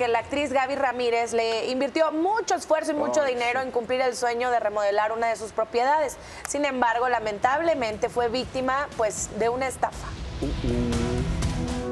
que 0.00 0.08
la 0.08 0.20
actriz 0.20 0.50
Gaby 0.50 0.76
Ramírez 0.76 1.34
le 1.34 1.70
invirtió 1.70 2.10
mucho 2.10 2.54
esfuerzo 2.54 2.92
y 2.92 2.94
mucho 2.94 3.22
dinero 3.22 3.60
en 3.60 3.70
cumplir 3.70 4.00
el 4.00 4.16
sueño 4.16 4.50
de 4.50 4.58
remodelar 4.58 5.12
una 5.12 5.28
de 5.28 5.36
sus 5.36 5.52
propiedades. 5.52 6.16
Sin 6.48 6.64
embargo, 6.64 7.06
lamentablemente 7.10 8.08
fue 8.08 8.30
víctima 8.30 8.88
pues 8.96 9.28
de 9.38 9.50
una 9.50 9.68
estafa. 9.68 10.08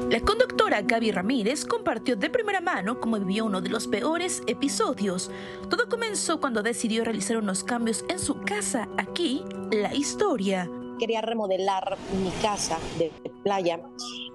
La 0.09 0.21
conductora 0.21 0.81
Gaby 0.81 1.11
Ramírez 1.11 1.65
compartió 1.65 2.15
de 2.15 2.31
primera 2.31 2.61
mano 2.61 2.99
cómo 2.99 3.19
vivió 3.19 3.45
uno 3.45 3.61
de 3.61 3.69
los 3.69 3.85
peores 3.85 4.41
episodios. 4.47 5.29
Todo 5.69 5.87
comenzó 5.87 6.39
cuando 6.39 6.63
decidió 6.63 7.03
realizar 7.03 7.37
unos 7.37 7.63
cambios 7.63 8.03
en 8.09 8.17
su 8.17 8.41
casa. 8.41 8.87
Aquí, 8.97 9.45
la 9.71 9.93
historia. 9.93 10.67
Quería 10.97 11.21
remodelar 11.21 11.95
mi 12.23 12.31
casa 12.41 12.79
de 12.97 13.11
playa. 13.43 13.79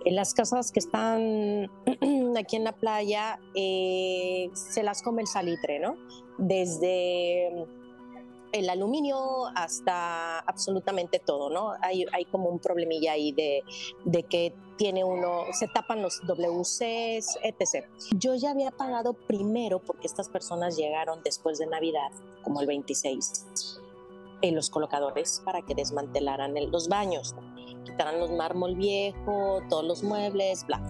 En 0.05 0.17
las 0.17 0.35
casas 0.35 0.71
que 0.71 0.81
están 0.81 1.71
aquí 2.37 2.57
en 2.57 2.65
la 2.65 2.73
playa 2.73 3.41
eh, 3.55 4.51
se 4.53 4.83
las 4.83 5.03
come 5.03 5.23
el 5.23 5.29
salitre, 5.29 5.79
¿no? 5.79 5.97
Desde 6.37 7.67
el 8.55 8.71
aluminio 8.71 9.47
hasta 9.57 10.39
absolutamente 10.39 11.19
todo, 11.19 11.51
¿no? 11.51 11.73
Hay, 11.81 12.07
hay 12.13 12.25
como 12.27 12.49
un 12.49 12.61
problemilla 12.61 13.13
ahí 13.13 13.33
de, 13.33 13.65
que 14.29 14.55
tiene 14.77 15.03
uno, 15.03 15.45
se 15.53 15.67
tapan 15.67 16.03
los 16.03 16.21
WCs, 16.27 17.39
etc. 17.43 17.87
Yo 18.17 18.37
ya 18.37 18.53
había 18.53 18.71
pagado 18.71 19.15
primero 19.15 19.81
porque 19.81 20.07
estas 20.07 20.29
personas 20.29 20.77
llegaron 20.77 21.21
después 21.25 21.59
de 21.59 21.67
Navidad, 21.67 22.13
como 22.43 22.61
el 22.61 22.69
26, 22.69 23.81
en 24.43 24.55
los 24.55 24.71
colocadores 24.71 25.43
para 25.45 25.63
que 25.63 25.75
desmantelaran 25.75 26.55
los 26.71 26.89
baños, 26.89 27.35
quitaran 27.85 28.19
los 28.19 28.31
mármol 28.31 28.75
viejo, 28.75 29.63
todos 29.69 29.85
los 29.85 30.03
muebles, 30.03 30.67
bla. 30.67 30.81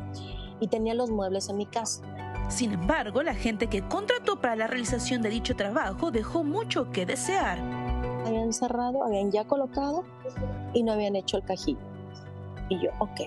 Y 0.60 0.68
tenía 0.68 0.94
los 0.94 1.10
muebles 1.10 1.48
en 1.48 1.58
mi 1.58 1.66
casa 1.66 2.02
sin 2.48 2.72
embargo, 2.72 3.22
la 3.22 3.34
gente 3.34 3.68
que 3.68 3.86
contrató 3.88 4.40
para 4.40 4.54
la 4.54 4.66
realización 4.66 5.22
de 5.22 5.30
dicho 5.30 5.56
trabajo 5.56 6.10
dejó 6.10 6.44
mucho 6.44 6.90
que 6.90 7.06
desear. 7.06 7.58
Habían 8.26 8.52
cerrado, 8.52 9.04
habían 9.04 9.30
ya 9.30 9.44
colocado 9.44 10.04
y 10.72 10.82
no 10.82 10.92
habían 10.92 11.16
hecho 11.16 11.38
el 11.38 11.44
cajillo. 11.44 11.80
Y 12.68 12.80
yo, 12.80 12.90
ok. 12.98 13.20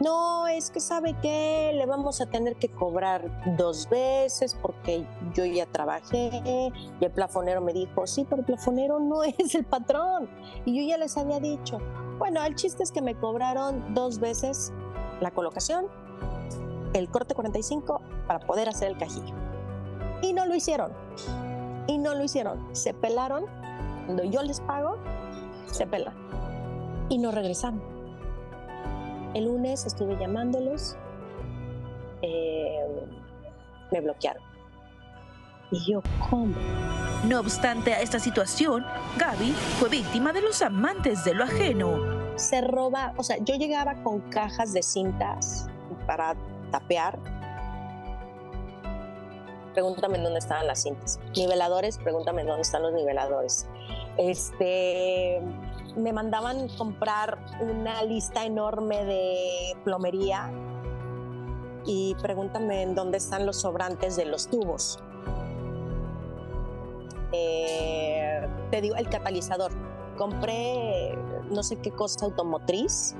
No, 0.00 0.46
es 0.46 0.70
que 0.70 0.80
sabe 0.80 1.16
que 1.20 1.72
le 1.74 1.84
vamos 1.84 2.20
a 2.20 2.26
tener 2.26 2.56
que 2.56 2.68
cobrar 2.68 3.56
dos 3.56 3.88
veces 3.88 4.56
porque 4.60 5.04
yo 5.34 5.44
ya 5.44 5.66
trabajé 5.66 6.72
y 7.00 7.04
el 7.04 7.10
plafonero 7.10 7.60
me 7.60 7.72
dijo, 7.72 8.06
sí, 8.06 8.24
pero 8.28 8.40
el 8.40 8.46
plafonero 8.46 9.00
no 9.00 9.22
es 9.38 9.54
el 9.54 9.64
patrón. 9.64 10.30
Y 10.64 10.80
yo 10.80 10.88
ya 10.88 10.98
les 10.98 11.16
había 11.16 11.40
dicho, 11.40 11.78
bueno, 12.18 12.44
el 12.44 12.54
chiste 12.54 12.82
es 12.82 12.92
que 12.92 13.02
me 13.02 13.14
cobraron 13.14 13.94
dos 13.94 14.18
veces 14.18 14.72
la 15.20 15.30
colocación 15.30 15.86
el 16.94 17.08
corte 17.08 17.34
45 17.34 18.00
para 18.26 18.40
poder 18.40 18.68
hacer 18.68 18.88
el 18.88 18.98
cajillo. 18.98 19.34
Y 20.22 20.32
no 20.32 20.46
lo 20.46 20.54
hicieron. 20.54 20.92
Y 21.86 21.98
no 21.98 22.14
lo 22.14 22.24
hicieron. 22.24 22.74
Se 22.74 22.94
pelaron. 22.94 23.46
Cuando 24.06 24.24
yo 24.24 24.42
les 24.42 24.60
pago, 24.60 24.96
se 25.66 25.86
pelan. 25.86 26.14
Y 27.08 27.18
no 27.18 27.30
regresaron. 27.30 27.82
El 29.34 29.44
lunes 29.44 29.86
estuve 29.86 30.18
llamándolos. 30.18 30.96
Eh, 32.22 33.06
me 33.92 34.00
bloquearon. 34.00 34.42
Y 35.70 35.90
yo, 35.90 36.02
¿cómo? 36.30 36.54
No 37.24 37.40
obstante 37.40 37.94
a 37.94 38.00
esta 38.00 38.20
situación, 38.20 38.86
Gaby 39.16 39.50
fue 39.80 39.88
víctima 39.88 40.32
de 40.32 40.40
los 40.40 40.62
amantes 40.62 41.24
de 41.24 41.34
lo 41.34 41.42
ajeno. 41.44 41.98
Se 42.36 42.60
roba, 42.60 43.12
o 43.16 43.24
sea, 43.24 43.38
yo 43.38 43.56
llegaba 43.56 43.94
con 44.04 44.20
cajas 44.30 44.72
de 44.72 44.82
cintas 44.84 45.66
para 46.06 46.36
tapear. 46.70 47.18
Pregúntame 49.74 50.18
dónde 50.18 50.38
estaban 50.38 50.68
las 50.68 50.82
cintas. 50.82 51.18
Niveladores, 51.36 51.98
pregúntame 51.98 52.44
dónde 52.44 52.62
están 52.62 52.82
los 52.82 52.92
niveladores. 52.92 53.66
Este, 54.16 55.42
me 55.96 56.12
mandaban 56.12 56.68
comprar 56.76 57.38
una 57.60 58.00
lista 58.04 58.44
enorme 58.44 59.04
de 59.04 59.76
plomería 59.82 60.52
y 61.84 62.14
pregúntame 62.22 62.86
dónde 62.86 63.18
están 63.18 63.44
los 63.44 63.60
sobrantes 63.60 64.14
de 64.14 64.26
los 64.26 64.48
tubos. 64.48 65.02
Eh, 67.32 68.46
te 68.70 68.80
digo, 68.80 68.96
el 68.96 69.08
catalizador. 69.08 69.72
Compré 70.16 71.16
no 71.50 71.62
sé 71.62 71.76
qué 71.76 71.90
cosa 71.90 72.26
automotriz 72.26 73.14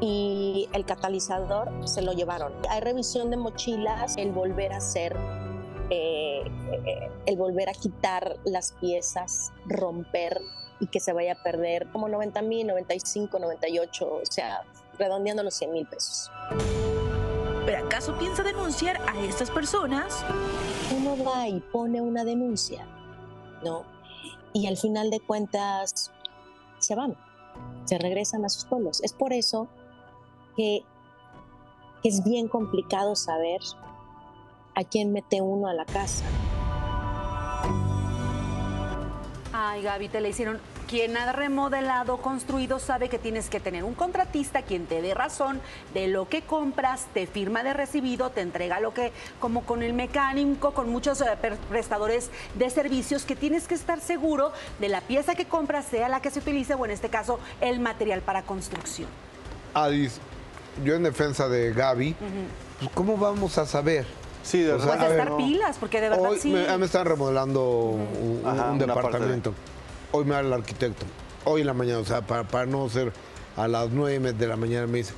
y 0.00 0.68
el 0.72 0.84
catalizador 0.84 1.70
se 1.86 2.02
lo 2.02 2.12
llevaron. 2.12 2.52
Hay 2.68 2.80
revisión 2.80 3.30
de 3.30 3.36
mochilas, 3.36 4.16
el 4.16 4.32
volver 4.32 4.72
a 4.72 4.78
hacer, 4.78 5.16
eh, 5.90 6.42
eh, 6.86 7.10
el 7.26 7.36
volver 7.36 7.68
a 7.68 7.72
quitar 7.72 8.36
las 8.44 8.72
piezas, 8.72 9.52
romper 9.66 10.40
y 10.80 10.88
que 10.88 11.00
se 11.00 11.12
vaya 11.12 11.32
a 11.32 11.42
perder 11.42 11.86
como 11.92 12.08
90 12.08 12.42
mil, 12.42 12.66
95, 12.66 13.38
98, 13.38 14.06
o 14.06 14.20
sea, 14.28 14.62
redondeando 14.98 15.42
los 15.42 15.54
100 15.54 15.72
mil 15.72 15.86
pesos. 15.86 16.30
¿Pero 17.64 17.84
acaso 17.84 18.16
piensa 18.18 18.42
denunciar 18.42 19.00
a 19.08 19.18
estas 19.24 19.50
personas? 19.50 20.24
Uno 20.96 21.16
va 21.24 21.48
y 21.48 21.60
pone 21.60 22.00
una 22.00 22.24
denuncia, 22.24 22.86
¿no? 23.62 23.84
Y 24.52 24.66
al 24.66 24.76
final 24.76 25.10
de 25.10 25.20
cuentas 25.20 26.12
se 26.78 26.94
van, 26.94 27.16
se 27.84 27.98
regresan 27.98 28.44
a 28.44 28.48
sus 28.48 28.64
pueblos. 28.64 29.02
Es 29.02 29.12
por 29.12 29.32
eso 29.32 29.68
que, 30.56 30.84
es 32.02 32.22
bien 32.22 32.46
complicado 32.46 33.16
saber 33.16 33.60
a 34.76 34.84
quién 34.84 35.12
mete 35.12 35.40
uno 35.40 35.66
a 35.66 35.74
la 35.74 35.84
casa. 35.84 36.24
Ay, 39.52 39.82
Gaby, 39.82 40.08
te 40.08 40.20
le 40.20 40.28
hicieron. 40.28 40.60
Quien 40.88 41.16
ha 41.16 41.32
remodelado, 41.32 42.18
construido, 42.18 42.78
sabe 42.78 43.08
que 43.08 43.18
tienes 43.18 43.48
que 43.48 43.58
tener 43.58 43.82
un 43.82 43.94
contratista 43.94 44.62
quien 44.62 44.86
te 44.86 45.02
dé 45.02 45.14
razón 45.14 45.60
de 45.94 46.06
lo 46.06 46.28
que 46.28 46.42
compras, 46.42 47.06
te 47.12 47.26
firma 47.26 47.64
de 47.64 47.72
recibido, 47.72 48.30
te 48.30 48.40
entrega 48.40 48.78
lo 48.78 48.94
que, 48.94 49.12
como 49.40 49.64
con 49.64 49.82
el 49.82 49.94
mecánico, 49.94 50.74
con 50.74 50.88
muchos 50.88 51.20
eh, 51.22 51.26
prestadores 51.68 52.30
de 52.54 52.70
servicios, 52.70 53.24
que 53.24 53.34
tienes 53.34 53.66
que 53.66 53.74
estar 53.74 54.00
seguro 54.00 54.52
de 54.78 54.88
la 54.88 55.00
pieza 55.00 55.34
que 55.34 55.46
compras, 55.46 55.86
sea 55.86 56.08
la 56.08 56.20
que 56.20 56.30
se 56.30 56.38
utilice 56.38 56.74
o 56.74 56.84
en 56.84 56.92
este 56.92 57.08
caso 57.08 57.40
el 57.60 57.80
material 57.80 58.20
para 58.20 58.42
construcción. 58.42 59.08
Adis, 59.74 60.20
yo 60.84 60.94
en 60.94 61.02
defensa 61.02 61.48
de 61.48 61.72
Gaby, 61.72 62.14
pues 62.78 62.90
¿cómo 62.94 63.16
vamos 63.16 63.58
a 63.58 63.66
saber? 63.66 64.06
Sí, 64.44 64.60
de 64.60 64.72
verdad. 64.72 64.98
Puede 64.98 65.10
estar 65.10 65.36
pilas, 65.36 65.76
porque 65.78 66.00
de 66.00 66.10
verdad 66.10 66.30
hoy 66.30 66.38
sí. 66.38 66.52
Me, 66.52 66.78
me, 66.78 66.86
están 66.86 67.06
remodelando 67.06 67.64
un, 67.68 68.78
departamento. 68.78 69.52
Hoy 70.12 70.24
me 70.24 70.34
habla 70.34 70.56
el 70.56 70.62
arquitecto. 70.62 71.04
Hoy 71.44 71.60
en 71.60 71.66
la 71.66 71.74
mañana, 71.74 71.98
o 71.98 72.04
sea, 72.04 72.22
para, 72.22 72.66
no 72.66 72.88
ser 72.88 73.12
a 73.56 73.68
las 73.68 73.90
nueve 73.90 74.32
de 74.32 74.46
la 74.46 74.56
mañana, 74.56 74.86
me 74.86 74.98
dice, 74.98 75.14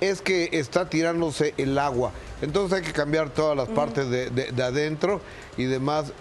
es 0.00 0.22
que 0.22 0.48
está 0.52 0.88
tirándose 0.88 1.54
el 1.56 1.78
agua. 1.78 2.12
Entonces 2.42 2.78
hay 2.78 2.84
que 2.84 2.92
cambiar 2.92 3.30
todas 3.30 3.56
las 3.56 3.68
partes 3.68 4.10
de, 4.10 4.62
adentro 4.62 5.20
y 5.56 5.64
demás. 5.64 6.12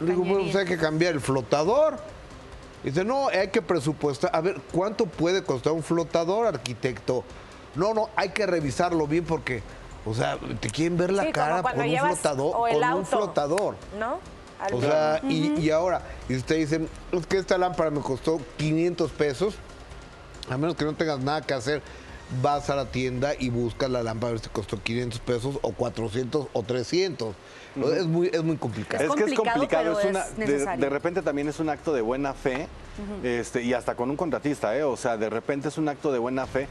digo, 0.00 0.22
bueno, 0.22 0.44
pues 0.44 0.56
hay 0.56 0.66
que 0.66 0.76
cambiar 0.76 1.14
el 1.14 1.20
flotador. 1.20 1.96
dice, 2.84 3.04
no, 3.04 3.28
hay 3.28 3.48
que 3.48 3.62
presupuestar. 3.62 4.30
A 4.34 4.40
ver, 4.40 4.60
¿cuánto 4.72 5.06
puede 5.06 5.42
costar 5.42 5.72
un 5.72 5.82
flotador, 5.82 6.46
arquitecto? 6.46 7.24
No, 7.74 7.94
no, 7.94 8.10
hay 8.16 8.30
que 8.30 8.46
revisarlo 8.46 9.06
bien 9.06 9.24
porque, 9.24 9.62
o 10.04 10.14
sea, 10.14 10.38
te 10.60 10.70
quieren 10.70 10.96
ver 10.96 11.12
la 11.12 11.30
cara 11.30 11.62
con 11.62 11.80
un 11.80 11.96
flotador. 11.98 12.52
con 12.52 12.94
un 12.94 13.06
flotador. 13.06 13.76
¿No? 13.98 14.37
O 14.72 14.80
sea, 14.80 15.20
y, 15.28 15.70
ahora, 15.70 16.02
y 16.28 16.36
usted 16.36 16.56
dice, 16.56 16.88
es 17.12 17.26
que 17.26 17.38
esta 17.38 17.58
lámpara 17.58 17.90
me 17.90 18.00
costó 18.00 18.40
500 18.56 19.10
pesos, 19.12 19.54
a 20.50 20.56
menos 20.56 20.76
que 20.76 20.84
no 20.84 20.94
tengas 20.94 21.20
nada 21.20 21.42
que 21.42 21.54
hacer, 21.54 21.82
vas 22.42 22.68
a 22.68 22.76
la 22.76 22.86
tienda 22.86 23.32
y 23.38 23.50
buscas 23.50 23.90
la 23.90 24.02
lámpara 24.02 24.30
a 24.30 24.32
ver 24.32 24.40
si 24.40 24.48
costó 24.50 24.82
500 24.82 25.20
pesos 25.20 25.58
o 25.62 25.72
400 25.72 26.48
o 26.52 26.62
300. 26.62 27.34
es, 27.96 28.06
muy, 28.06 28.30
es 28.32 28.42
muy 28.42 28.56
complicado. 28.56 29.04
Es, 29.04 29.14
que 29.14 29.30
es 29.30 29.38
complicado, 29.38 29.98
es 29.98 30.06
una, 30.06 30.24
de, 30.26 30.88
repente 30.88 31.22
también 31.22 31.48
es 31.48 31.60
un 31.60 31.68
acto 31.68 31.92
de 31.92 32.02
buena 32.02 32.34
fe, 32.34 32.66
este, 33.22 33.62
y 33.62 33.74
hasta 33.74 33.94
con 33.94 34.10
un 34.10 34.16
contratista, 34.16 34.76
¿eh? 34.76 34.82
o 34.82 34.96
sea, 34.96 35.16
de 35.16 35.30
repente 35.30 35.68
es 35.68 35.78
un 35.78 35.88
acto 35.88 36.12
de 36.12 36.18
buena 36.18 36.46
fe 36.46 36.66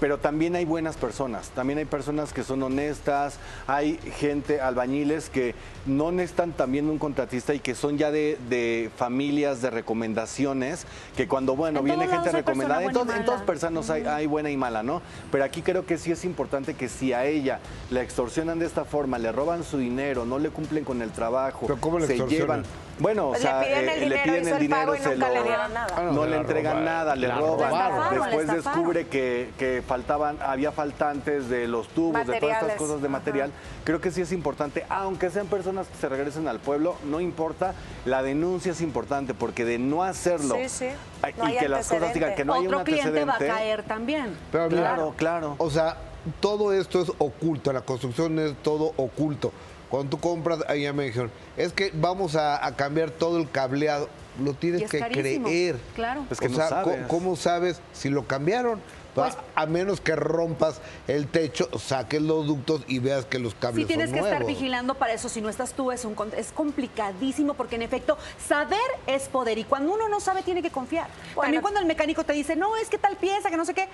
pero 0.00 0.18
también 0.18 0.56
hay 0.56 0.64
buenas 0.64 0.96
personas, 0.96 1.50
también 1.50 1.78
hay 1.78 1.84
personas 1.84 2.32
que 2.32 2.44
son 2.44 2.62
honestas, 2.62 3.38
hay 3.66 3.98
gente, 4.18 4.60
albañiles 4.60 5.28
que 5.28 5.54
no 5.86 6.12
necesitan 6.12 6.52
también 6.52 6.88
un 6.88 6.98
contratista 6.98 7.54
y 7.54 7.60
que 7.60 7.74
son 7.74 7.98
ya 7.98 8.10
de, 8.10 8.90
familias 8.96 9.62
de 9.62 9.70
recomendaciones, 9.70 10.86
que 11.16 11.26
cuando, 11.26 11.56
bueno, 11.56 11.82
viene 11.82 12.06
gente 12.06 12.30
recomendada, 12.30 12.82
en, 12.84 12.92
todas 12.92 13.42
personas 13.42 13.90
hay, 13.90 14.26
buena 14.26 14.50
y 14.50 14.56
mala, 14.56 14.82
¿no? 14.82 15.02
Pero 15.32 15.44
aquí 15.44 15.62
creo 15.62 15.86
que 15.86 15.98
sí 15.98 16.12
es 16.12 16.24
importante 16.24 16.74
que 16.74 16.88
si 16.88 17.12
a 17.12 17.24
ella 17.24 17.60
la 17.90 18.02
extorsionan 18.02 18.58
de 18.58 18.66
esta 18.66 18.84
forma, 18.84 19.18
le 19.18 19.32
roban 19.32 19.64
su 19.64 19.78
dinero, 19.78 20.24
no 20.24 20.38
le 20.38 20.50
cumplen 20.50 20.84
con 20.84 21.02
el 21.02 21.10
trabajo, 21.10 21.66
se 22.06 22.18
llevan... 22.26 22.64
Bueno, 22.98 23.30
o 23.30 23.34
sea, 23.36 23.60
le 23.60 24.18
piden 24.18 24.48
el 24.48 24.58
dinero, 24.58 24.94
se 24.96 25.16
lo, 25.16 26.12
no 26.12 26.26
le 26.26 26.36
entregan 26.36 26.84
nada, 26.84 27.14
le 27.14 27.30
roban. 27.30 27.72
Después 28.10 28.46
descubre 28.48 29.06
que, 29.06 29.50
que 29.56 29.82
faltaban, 29.88 30.38
había 30.40 30.70
faltantes 30.70 31.48
de 31.48 31.66
los 31.66 31.88
tubos, 31.88 32.26
de 32.26 32.38
todas 32.38 32.62
estas 32.62 32.76
cosas 32.76 33.02
de 33.02 33.08
material. 33.08 33.50
Creo 33.82 34.00
que 34.00 34.12
sí 34.12 34.20
es 34.20 34.30
importante, 34.30 34.84
aunque 34.88 35.30
sean 35.30 35.48
personas 35.48 35.88
que 35.88 35.96
se 35.96 36.08
regresen 36.08 36.46
al 36.46 36.60
pueblo, 36.60 36.96
no 37.04 37.20
importa, 37.20 37.74
la 38.04 38.22
denuncia 38.22 38.72
es 38.72 38.80
importante 38.80 39.34
porque 39.34 39.64
de 39.64 39.78
no 39.78 40.04
hacerlo 40.04 40.56
y 40.56 41.56
que 41.56 41.68
las 41.68 41.88
cosas 41.88 42.14
digan 42.14 42.34
que 42.36 42.44
no 42.44 42.54
hay 42.54 42.66
un 42.66 42.74
antecedente. 42.74 43.10
cliente 43.10 43.24
va 43.24 43.34
a 43.34 43.58
caer 43.58 43.82
también. 43.82 44.36
claro, 44.50 45.14
claro. 45.16 45.56
O 45.58 45.70
sea, 45.70 45.96
todo 46.40 46.72
esto 46.72 47.00
es 47.00 47.10
oculto, 47.18 47.72
la 47.72 47.80
construcción 47.80 48.38
es 48.38 48.54
todo 48.62 48.92
oculto. 48.96 49.52
Cuando 49.88 50.10
tú 50.10 50.20
compras, 50.20 50.60
ahí 50.68 50.82
ya 50.82 50.92
me 50.92 51.04
dijeron, 51.04 51.30
es 51.56 51.72
que 51.72 51.90
vamos 51.94 52.36
a, 52.36 52.60
cambiar 52.76 53.10
todo 53.10 53.38
el 53.38 53.50
cableado. 53.50 54.08
Lo 54.38 54.54
tienes 54.54 54.90
que 54.90 55.00
creer. 55.00 55.78
Claro. 55.94 56.24
Es 56.30 56.38
que 56.38 56.46
o 56.46 56.54
sea, 56.54 56.84
¿cómo 57.08 57.36
sabes 57.36 57.80
si 57.92 58.08
lo 58.08 58.26
cambiaron? 58.26 58.80
Pues, 59.14 59.36
a 59.56 59.66
menos 59.66 60.00
que 60.00 60.14
rompas 60.14 60.80
el 61.08 61.26
techo, 61.26 61.68
saques 61.78 62.22
los 62.22 62.46
ductos 62.46 62.82
y 62.86 63.00
veas 63.00 63.24
que 63.24 63.40
los 63.40 63.54
cables 63.54 63.82
sí, 63.82 63.88
tienes 63.88 64.12
que 64.12 64.20
estar 64.20 64.44
vigilando 64.44 64.94
para 64.94 65.12
eso. 65.12 65.28
Si 65.28 65.40
no 65.40 65.48
estás 65.48 65.72
tú, 65.72 65.90
es, 65.90 66.04
un, 66.04 66.14
es 66.36 66.52
complicadísimo 66.52 67.54
porque, 67.54 67.76
en 67.76 67.82
efecto, 67.82 68.16
saber 68.46 68.78
es 69.06 69.28
poder. 69.28 69.58
Y 69.58 69.64
cuando 69.64 69.92
uno 69.92 70.08
no 70.08 70.20
sabe, 70.20 70.42
tiene 70.42 70.62
que 70.62 70.70
confiar. 70.70 71.08
También 71.34 71.62
cuando 71.62 71.80
el 71.80 71.86
mecánico 71.86 72.22
te 72.24 72.32
dice, 72.32 72.54
no, 72.54 72.76
es 72.76 72.88
que 72.88 72.98
tal 72.98 73.16
pieza, 73.16 73.50
que 73.50 73.56
no 73.56 73.64
sé 73.64 73.74
qué. 73.74 73.88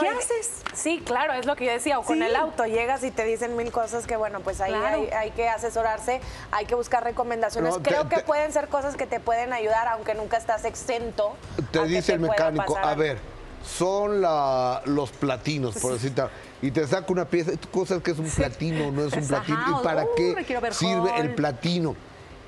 ¿Qué 0.00 0.08
haces? 0.08 0.62
Sí, 0.74 1.02
claro, 1.04 1.32
es 1.34 1.46
lo 1.46 1.56
que 1.56 1.66
yo 1.66 1.72
decía. 1.72 1.98
O 1.98 2.02
con 2.02 2.22
el 2.22 2.34
auto 2.36 2.64
llegas 2.66 3.04
y 3.04 3.10
te 3.10 3.24
dicen 3.24 3.56
mil 3.56 3.70
cosas 3.70 4.06
que, 4.06 4.16
bueno, 4.16 4.40
pues 4.40 4.60
ahí 4.60 4.74
hay, 4.74 5.30
que 5.32 5.48
asesorarse, 5.48 6.20
hay 6.50 6.66
que 6.66 6.74
buscar 6.74 7.04
recomendaciones. 7.04 7.74
Creo 7.82 8.08
que 8.08 8.20
pueden 8.20 8.52
ser 8.52 8.68
cosas 8.68 8.96
que 8.96 9.06
te 9.06 9.20
pueden 9.20 9.52
ayudar, 9.52 9.88
aunque 9.88 10.14
nunca 10.14 10.36
estás 10.36 10.64
exento. 10.64 11.36
Te 11.70 11.84
dice 11.86 12.14
el 12.14 12.20
mecánico, 12.20 12.76
a 12.76 12.94
ver, 12.94 13.18
son 13.64 14.20
los 14.20 15.10
platinos, 15.12 15.76
por 15.76 15.92
decirte. 15.92 16.22
Y 16.62 16.70
te 16.70 16.86
saca 16.86 17.12
una 17.12 17.26
pieza, 17.26 17.52
tú 17.52 17.68
cosas 17.68 18.02
que 18.02 18.12
es 18.12 18.18
un 18.18 18.30
platino, 18.30 18.90
no 18.90 19.04
es 19.04 19.12
un 19.12 19.26
platino. 19.26 19.80
¿Y 19.80 19.84
para 19.84 20.04
uh, 20.04 20.14
qué 20.16 20.72
sirve 20.72 21.10
el 21.18 21.34
platino? 21.34 21.94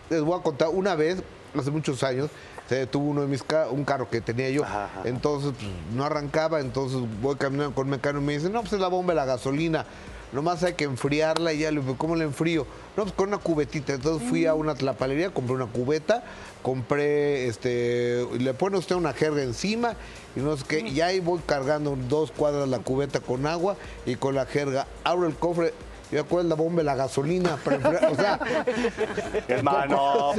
Les 0.09 0.23
voy 0.23 0.39
a 0.39 0.43
contar, 0.43 0.69
una 0.69 0.95
vez, 0.95 1.23
hace 1.59 1.71
muchos 1.71 2.03
años, 2.03 2.31
se 2.69 2.77
detuvo 2.77 3.11
uno 3.11 3.23
de 3.23 3.29
mis 3.29 3.45
un 3.71 3.85
carro 3.85 4.09
que 4.11 4.21
tenía 4.21 4.51
yo. 4.51 4.63
Entonces 5.05 5.53
pues, 5.59 5.71
no 5.95 6.05
arrancaba, 6.05 6.61
entonces 6.61 7.01
voy 7.21 7.37
caminando 7.37 7.75
con 7.75 7.87
el 7.87 7.93
mecánico 7.93 8.23
y 8.23 8.27
me 8.27 8.33
dice, 8.35 8.51
no, 8.51 8.61
pues 8.61 8.73
es 8.73 8.81
la 8.81 8.89
bomba 8.89 9.13
de 9.13 9.17
la 9.17 9.25
gasolina. 9.25 9.85
Nomás 10.33 10.63
hay 10.65 10.75
que 10.75 10.85
enfriarla 10.85 11.53
y 11.53 11.61
ya 11.61 11.71
le 11.71 11.81
digo, 11.81 11.97
¿cómo 11.97 12.17
la 12.17 12.25
enfrío? 12.25 12.67
No, 12.97 13.05
pues 13.05 13.15
con 13.15 13.29
una 13.29 13.39
cubetita. 13.39 13.95
Entonces 13.95 14.29
fui 14.29 14.45
a 14.47 14.55
mm. 14.55 14.59
una 14.59 14.75
tlapalería, 14.75 15.31
compré 15.31 15.55
una 15.55 15.67
cubeta, 15.67 16.25
compré, 16.63 17.47
este, 17.47 18.27
le 18.39 18.53
pone 18.53 18.77
usted 18.77 18.97
una 18.97 19.13
jerga 19.13 19.43
encima 19.43 19.95
y 20.35 20.41
no 20.41 20.57
sé 20.57 20.65
qué. 20.67 20.81
Y 20.81 21.01
ahí 21.01 21.21
voy 21.21 21.41
cargando 21.47 21.97
dos 22.09 22.33
cuadras 22.33 22.69
la 22.69 22.81
cubeta 22.81 23.21
con 23.21 23.47
agua 23.47 23.77
y 24.05 24.17
con 24.17 24.35
la 24.35 24.47
jerga. 24.47 24.89
Abro 25.05 25.29
el 25.29 25.37
cofre, 25.37 25.73
¿Y 26.11 26.17
cuál 26.23 26.45
es 26.45 26.49
la 26.51 26.55
bomba 26.55 26.79
de 26.79 26.85
la 26.85 26.95
gasolina? 26.95 27.59
o 27.65 28.15
sea, 28.15 28.39
hermano, 29.49 30.33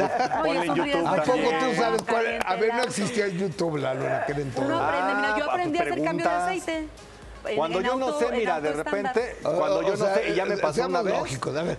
ponle 0.43 0.65
en 0.65 0.75
YouTube. 0.75 1.07
¿A 1.07 1.23
poco 1.23 1.49
tú 1.59 1.75
sabes 1.75 2.01
cuál? 2.03 2.39
A 2.45 2.55
ver, 2.55 2.73
no 2.73 2.83
existía 2.83 3.25
el 3.25 3.37
YouTube, 3.37 3.77
la 3.77 3.93
en 3.93 4.11
aquel 4.13 4.39
entonces. 4.39 4.65
Uno 4.65 4.79
aprende, 4.79 5.15
mira, 5.15 5.37
yo 5.37 5.45
ah, 5.45 5.53
aprendí 5.53 5.77
a 5.77 5.81
hacer 5.81 6.03
cambio 6.03 6.25
de 6.25 6.35
aceite. 6.35 6.87
Cuando 7.55 7.81
yo 7.81 7.95
no 7.95 8.19
sé, 8.19 8.31
mira, 8.31 8.59
de 8.59 8.73
repente, 8.73 9.37
cuando 9.41 9.81
yo 9.81 9.95
no 9.95 10.13
sé, 10.13 10.29
y 10.29 10.35
ya 10.35 10.45
me 10.45 10.55
eh, 10.55 10.57
pasó 10.57 10.85
una 10.85 11.01
vez. 11.01 11.13
lógico, 11.13 11.51
ver 11.51 11.77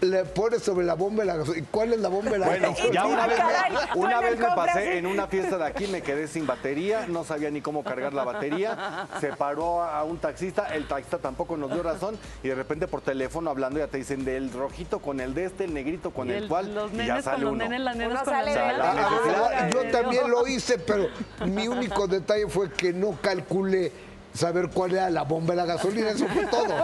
le 0.00 0.24
pones 0.24 0.62
sobre 0.62 0.86
la 0.86 0.94
bomba 0.94 1.22
de 1.22 1.26
la 1.26 1.36
gasolina. 1.36 1.66
¿Cuál 1.70 1.92
es 1.92 2.00
la 2.00 2.08
bomba 2.08 2.30
de 2.30 2.38
la 2.38 2.46
bueno, 2.46 2.74
ya 2.92 3.06
una 3.06 3.26
vez, 3.26 3.38
me, 3.38 4.00
una 4.00 4.20
vez 4.20 4.38
me 4.38 4.46
pasé 4.46 4.98
en 4.98 5.06
una 5.06 5.26
fiesta 5.26 5.58
de 5.58 5.64
aquí, 5.64 5.86
me 5.86 6.02
quedé 6.02 6.26
sin 6.28 6.46
batería, 6.46 7.06
no 7.06 7.24
sabía 7.24 7.50
ni 7.50 7.60
cómo 7.60 7.84
cargar 7.84 8.14
la 8.14 8.24
batería, 8.24 9.06
se 9.20 9.32
paró 9.34 9.82
a 9.82 10.02
un 10.04 10.18
taxista, 10.18 10.74
el 10.74 10.86
taxista 10.86 11.18
tampoco 11.18 11.56
nos 11.56 11.72
dio 11.72 11.82
razón 11.82 12.18
y 12.42 12.48
de 12.48 12.54
repente 12.54 12.88
por 12.88 13.00
teléfono 13.00 13.50
hablando 13.50 13.78
ya 13.78 13.88
te 13.88 13.98
dicen 13.98 14.24
del 14.24 14.52
rojito 14.52 15.00
con 15.00 15.20
el 15.20 15.34
de 15.34 15.44
este, 15.44 15.64
el 15.64 15.74
negrito 15.74 16.10
con 16.10 16.30
el, 16.30 16.48
cual 16.48 16.74
los 16.74 16.92
y 16.92 17.06
ya 17.06 17.22
sale 17.22 17.44
con 17.44 17.54
uno. 17.54 17.64
Los 17.64 17.96
nenes, 17.96 18.22
con 18.22 18.34
los 18.34 19.74
Yo 19.74 19.90
también 19.90 20.30
lo 20.30 20.46
hice, 20.46 20.78
pero 20.78 21.08
mi 21.46 21.68
único 21.68 22.06
detalle 22.06 22.48
fue 22.48 22.70
que 22.72 22.92
no 22.92 23.18
calculé 23.20 23.92
saber 24.32 24.70
cuál 24.72 24.92
era 24.92 25.10
la 25.10 25.22
bomba 25.22 25.54
de 25.54 25.56
la 25.56 25.66
gasolina, 25.66 26.10
eso 26.10 26.26
fue 26.28 26.46
todo. 26.46 26.68